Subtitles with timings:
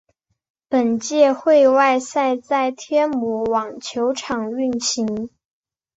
[0.67, 5.29] 本届会外赛在天母网球场进行。